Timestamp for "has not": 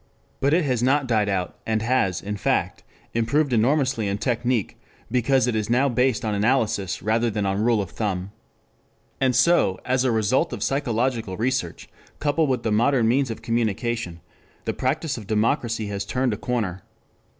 0.65-1.05